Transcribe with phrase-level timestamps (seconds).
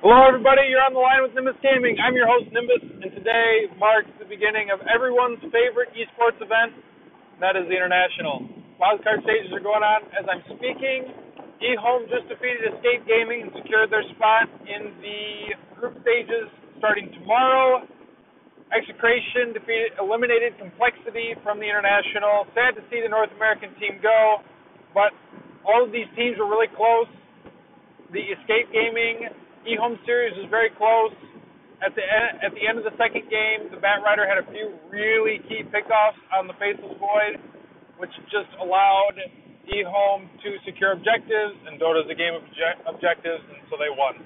[0.00, 0.64] Hello, everybody.
[0.72, 2.00] You're on the line with Nimbus Gaming.
[2.00, 7.40] I'm your host, Nimbus, and today marks the beginning of everyone's favorite esports event, and
[7.44, 8.48] that is the International.
[8.80, 11.04] Wildcard stages are going on as I'm speaking.
[11.60, 16.48] eHome just defeated Escape Gaming and secured their spot in the group stages
[16.80, 17.84] starting tomorrow.
[18.72, 22.48] Execration defeated, eliminated Complexity from the International.
[22.56, 24.40] Sad to see the North American team go,
[24.96, 25.12] but
[25.68, 27.04] all of these teams were really close.
[28.16, 29.28] The Escape Gaming
[29.68, 31.12] eHome series was very close.
[31.80, 34.76] At the end, at the end of the second game, the Batrider had a few
[34.92, 37.40] really key pickoffs on the Faceless Void,
[37.96, 39.16] which just allowed
[39.64, 42.44] eHome to secure objectives, and Dota's a game of
[42.84, 44.20] objectives, and so they won.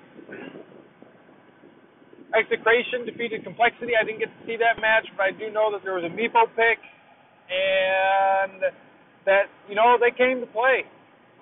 [2.34, 3.94] Execration defeated Complexity.
[3.94, 6.10] I didn't get to see that match, but I do know that there was a
[6.10, 6.82] Meepo pick,
[7.46, 8.66] and
[9.26, 10.82] that you know they came to play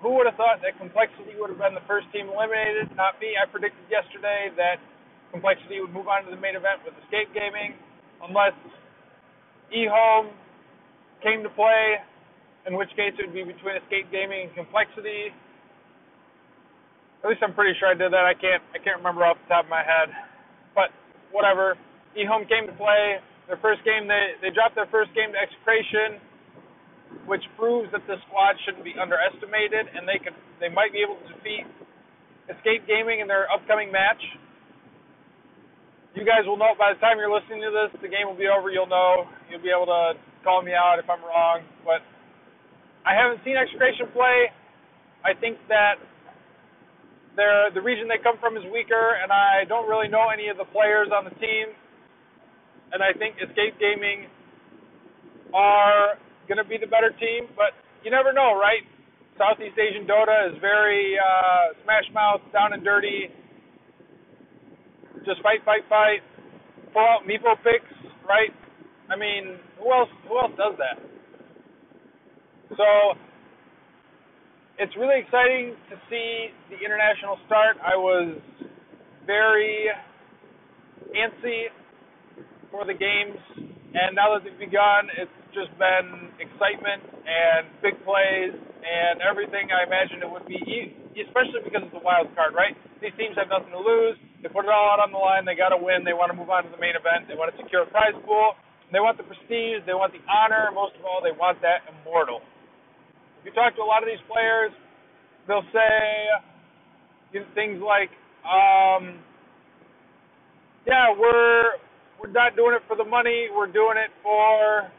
[0.03, 2.91] who would have thought that Complexity would have been the first team eliminated?
[2.99, 3.39] Not me.
[3.39, 4.83] I predicted yesterday that
[5.31, 7.79] Complexity would move on to the main event with Escape Gaming,
[8.19, 8.51] unless
[9.71, 10.35] eHome
[11.23, 12.03] came to play,
[12.67, 15.31] in which case it would be between Escape Gaming and Complexity.
[17.23, 18.27] At least I'm pretty sure I did that.
[18.27, 20.11] I can't I can't remember off the top of my head,
[20.75, 20.91] but
[21.31, 21.79] whatever.
[22.19, 23.23] eHome came to play.
[23.47, 26.19] Their first game, they they dropped their first game to Execration
[27.25, 31.17] which proves that the squad shouldn't be underestimated, and they could they might be able
[31.21, 31.65] to defeat
[32.51, 34.19] Escape Gaming in their upcoming match.
[36.13, 38.45] You guys will know by the time you're listening to this, the game will be
[38.45, 38.69] over.
[38.69, 39.25] You'll know.
[39.49, 40.13] You'll be able to
[40.45, 41.65] call me out if I'm wrong.
[41.81, 42.05] But
[43.01, 44.53] I haven't seen Execration play.
[45.25, 45.97] I think that
[47.35, 50.57] they're, the region they come from is weaker, and I don't really know any of
[50.61, 51.73] the players on the team.
[52.93, 54.29] And I think Escape Gaming
[55.49, 58.83] are going to be the better team, but you never know, right?
[59.37, 63.29] Southeast Asian Dota is very uh, smash mouth, down and dirty.
[65.25, 66.21] Just fight, fight, fight.
[66.93, 67.89] Pull out Meepo picks,
[68.27, 68.53] right?
[69.09, 70.09] I mean, who else?
[70.29, 71.01] Who else does that?
[72.77, 73.17] So
[74.77, 77.77] it's really exciting to see the international start.
[77.81, 78.37] I was
[79.25, 79.87] very
[81.15, 81.69] antsy
[82.71, 83.37] for the games,
[83.93, 88.53] and now that they've begun, it's just been excitement and big plays
[88.83, 90.59] and everything I imagined it would be,
[91.15, 92.75] especially because it's a wild card, right?
[92.99, 94.19] These teams have nothing to lose.
[94.43, 95.47] They put it all out on the line.
[95.47, 96.03] They got to win.
[96.03, 97.31] They want to move on to the main event.
[97.31, 98.59] They want to secure a prize pool.
[98.91, 99.87] They want the prestige.
[99.87, 100.69] They want the honor.
[100.75, 102.43] Most of all, they want that immortal.
[103.39, 104.71] If you talk to a lot of these players,
[105.47, 108.11] they'll say things like,
[108.45, 109.19] um,
[110.85, 111.79] "Yeah, we're
[112.19, 113.49] we're not doing it for the money.
[113.51, 114.91] We're doing it for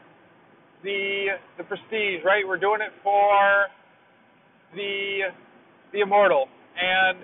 [0.83, 2.43] the the prestige, right?
[2.47, 3.67] We're doing it for
[4.75, 5.31] the
[5.93, 6.47] the immortal.
[6.75, 7.19] And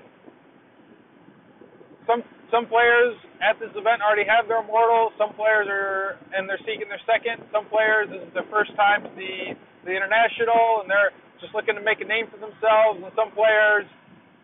[2.07, 5.11] some some players at this event already have their immortal.
[5.17, 7.43] Some players are and they're seeking their second.
[7.51, 11.11] Some players this is their first time to the the international and they're
[11.41, 13.03] just looking to make a name for themselves.
[13.03, 13.85] And some players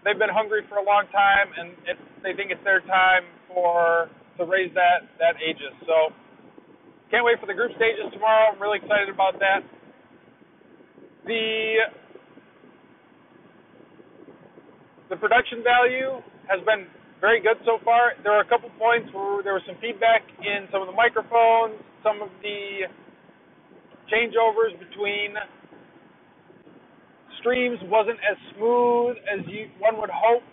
[0.03, 4.09] they've been hungry for a long time and it, they think it's their time for
[4.37, 5.73] to raise that that aegis.
[5.87, 6.11] So
[7.11, 8.51] can't wait for the group stages tomorrow.
[8.51, 9.63] I'm really excited about that.
[11.25, 11.87] The
[15.09, 16.19] the production value
[16.51, 16.87] has been
[17.19, 18.13] very good so far.
[18.23, 21.79] There are a couple points where there was some feedback in some of the microphones,
[22.03, 22.91] some of the
[24.11, 25.35] changeovers between
[27.39, 30.43] streams wasn't as smooth as you one would hope.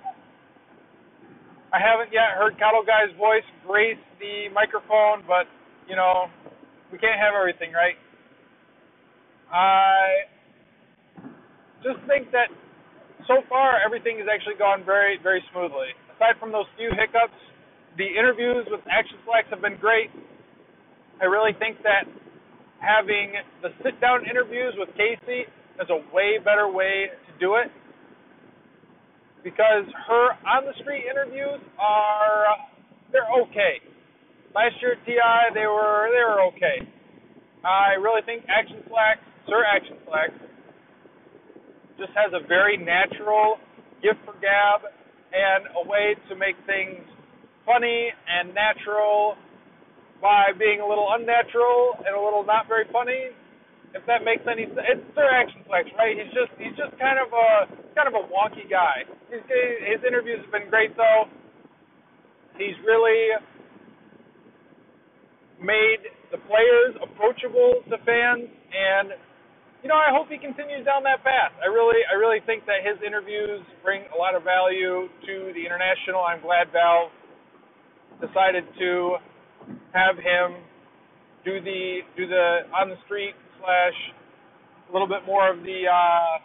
[1.74, 5.50] I haven't yet heard KotLGuy's voice grace the microphone, but
[5.88, 6.26] you know,
[6.92, 7.96] we can't have everything, right?
[9.52, 10.26] I
[11.82, 12.48] just think that
[13.28, 15.92] so far everything has actually gone very, very smoothly.
[16.16, 17.36] Aside from those few hiccups,
[17.96, 20.10] the interviews with Action Slacks have been great.
[21.20, 22.08] I really think that
[22.80, 25.46] having the sit down interviews with Kaci
[25.80, 27.70] is a way better way to do it
[29.44, 32.44] because her on the street interviews are
[33.12, 33.78] they're okay.
[34.54, 36.86] Last year at TI, they were they were okay.
[37.66, 40.38] I really think Action Slacks, Sir Action Slacks,
[41.98, 43.58] just has a very natural
[43.98, 44.86] gift for gab
[45.34, 47.02] and a way to make things
[47.66, 49.34] funny and natural
[50.22, 53.34] by being a little unnatural and a little not very funny.
[53.90, 56.14] If that makes any sense, it's Sir Action Slacks, right?
[56.14, 59.02] He's just he's just kind of a kind of a wonky guy.
[59.34, 59.42] His
[59.82, 61.26] his interviews have been great though.
[62.54, 63.34] He's really
[65.60, 66.02] made
[66.32, 69.14] the players approachable to fans, and
[69.84, 71.52] you know, I hope he continues down that path.
[71.60, 75.60] I really, I really think that his interviews bring a lot of value to the
[75.60, 76.24] international.
[76.24, 77.12] I'm glad Valve
[78.16, 79.20] decided to
[79.92, 80.64] have him
[81.44, 83.98] do the do the on the street slash
[84.88, 86.40] a little bit more of the uh,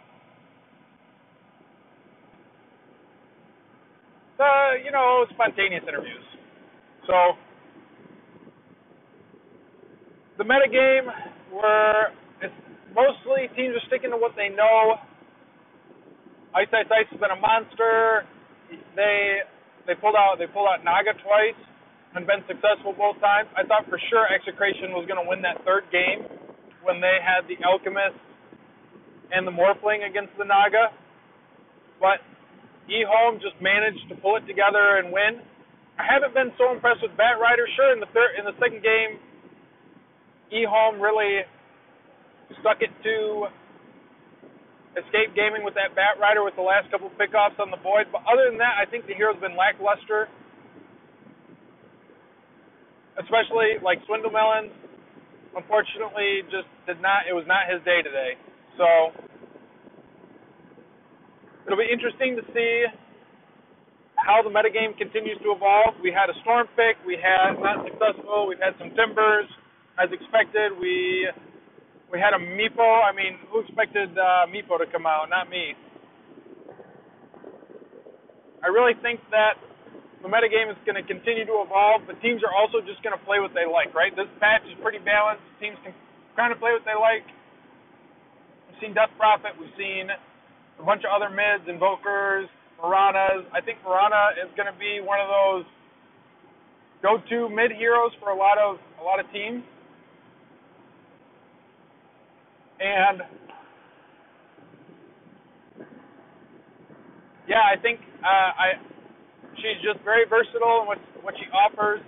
[4.36, 6.24] the you know spontaneous interviews.
[7.06, 7.14] So
[10.40, 11.04] the metagame
[11.52, 12.56] where it's
[12.96, 14.96] mostly teams are sticking to what they know.
[16.56, 18.24] Ice Ice Ice has been a monster.
[18.96, 19.44] They
[19.84, 21.60] they pulled out they pulled out Naga twice
[22.16, 23.52] and been successful both times.
[23.52, 26.24] I thought for sure Execration was going to win that third game
[26.88, 28.16] when they had the Alchemist
[29.36, 30.88] and the Morphling against the Naga,
[32.00, 32.24] but
[32.88, 35.44] eHome just managed to pull it together and win.
[36.00, 37.68] I haven't been so impressed with Batrider.
[37.76, 39.20] Sure, in the third in the second game,
[40.52, 41.46] eHome really
[42.60, 43.46] stuck it to
[44.98, 48.10] Escape Gaming with that Batrider with the last couple pickoffs on the Void.
[48.10, 50.26] But other than that, I think the hero's been lackluster.
[53.14, 54.74] Especially like Swindlemelon,
[55.54, 57.30] unfortunately, just did not.
[57.30, 58.34] It was not his day today.
[58.74, 59.14] So
[61.66, 62.90] it'll be interesting to see
[64.18, 65.94] how the metagame continues to evolve.
[66.02, 66.98] We had a storm pick.
[67.06, 68.50] We had not successful.
[68.50, 69.46] We've had some timbers,
[70.00, 70.72] as expected.
[70.80, 71.28] We
[72.08, 73.04] we had a Meepo.
[73.04, 75.28] I mean, who expected uh, Meepo to come out?
[75.28, 75.76] Not me.
[78.64, 79.60] I really think that
[80.20, 82.04] the metagame is going to continue to evolve.
[82.04, 84.12] The teams are also just going to play what they like, right?
[84.12, 85.40] This patch is pretty balanced.
[85.60, 85.96] Teams can
[86.36, 87.24] kind of play what they like.
[88.68, 89.56] We've seen Death Prophet.
[89.56, 93.48] We've seen a bunch of other mids, Invokers, Piranhas.
[93.52, 95.64] I think Piranha is going to be one of those
[97.00, 99.64] go-to mid heroes for a lot of a lot of teams.
[102.80, 103.20] And
[107.48, 108.68] yeah, I think uh, I
[109.56, 112.00] she's just very versatile in what what she offers.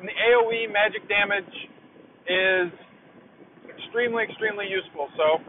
[0.00, 1.50] And the AOE magic damage
[2.26, 2.70] is
[3.70, 5.08] extremely extremely useful.
[5.16, 5.42] So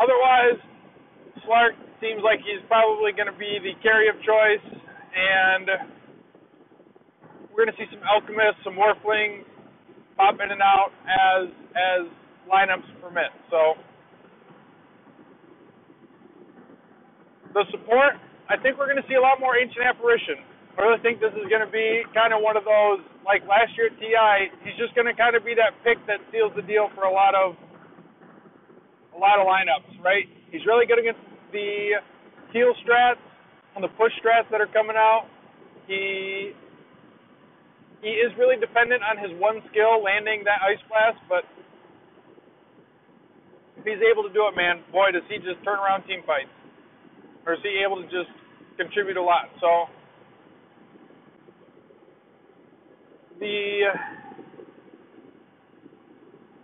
[0.00, 0.56] otherwise,
[1.44, 4.64] Slark seems like he's probably going to be the carry of choice,
[5.12, 5.68] and
[7.52, 9.44] we're going to see some alchemists, some morphlings,
[10.20, 12.04] pop in and out as as
[12.44, 13.32] lineups permit.
[13.48, 13.80] So
[17.56, 18.20] the support,
[18.52, 20.44] I think we're going to see a lot more ancient apparition.
[20.76, 23.72] I really think this is going to be kind of one of those like last
[23.80, 24.52] year at TI.
[24.60, 27.12] He's just going to kind of be that pick that seals the deal for a
[27.12, 27.56] lot of
[29.16, 30.28] a lot of lineups, right?
[30.52, 31.20] He's really good against
[31.50, 31.96] the
[32.52, 33.20] heal strats
[33.74, 35.26] and the push strats that are coming out.
[35.88, 36.52] He
[38.02, 41.20] he is really dependent on his one skill, landing that ice blast.
[41.28, 41.44] But
[43.76, 46.52] if he's able to do it, man, boy, does he just turn around team fights,
[47.44, 48.32] or is he able to just
[48.76, 49.52] contribute a lot?
[49.60, 49.88] So
[53.40, 53.92] the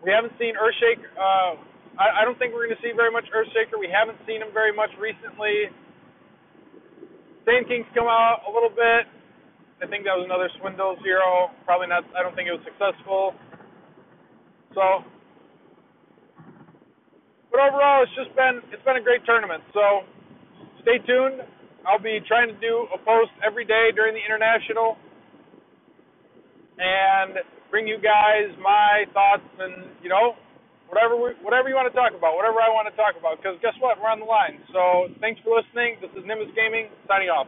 [0.05, 1.11] we haven't seen Earthshaker.
[1.19, 1.59] Uh,
[1.99, 3.75] I, I don't think we're going to see very much Earthshaker.
[3.75, 5.73] We haven't seen him very much recently.
[7.45, 9.09] Sand King's come out a little bit.
[9.77, 11.53] I think that was another swindle zero.
[11.69, 12.09] Probably not.
[12.17, 13.37] I don't think it was successful.
[14.73, 15.05] So,
[17.53, 19.61] but overall, it's just been it's been a great tournament.
[19.77, 20.09] So,
[20.81, 21.45] stay tuned.
[21.85, 24.97] I'll be trying to do a post every day during the international,
[26.81, 27.37] and
[27.69, 30.41] bring you guys my thoughts and you know
[30.89, 33.37] whatever we, whatever you want to talk about, whatever I want to talk about.
[33.45, 34.57] Because guess what, we're on the line.
[34.73, 36.01] So thanks for listening.
[36.01, 37.47] This is Nimbus Gaming signing off.